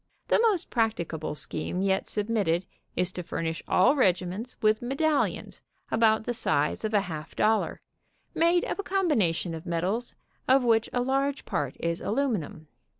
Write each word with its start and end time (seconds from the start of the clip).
The 0.29 0.39
most 0.41 0.71
practicable 0.71 1.35
scheme 1.35 1.83
yet 1.83 2.07
submitted 2.07 2.65
is 2.95 3.11
to 3.11 3.21
furnish 3.21 3.61
all 3.67 3.95
regiments 3.95 4.57
with 4.59 4.81
medallions 4.81 5.61
about 5.91 6.23
the 6.23 6.33
size 6.33 6.83
of 6.83 6.95
a 6.95 7.01
half 7.01 7.35
dollar, 7.35 7.81
made 8.33 8.63
of 8.65 8.79
a 8.79 8.83
combination 8.83 9.53
of 9.53 9.67
metals 9.67 10.15
of 10.47 10.63
which 10.63 10.89
a 10.91 11.01
large 11.03 11.45
part 11.45 11.77
is 11.79 12.01
alumi 12.01 12.39
num. 12.39 12.67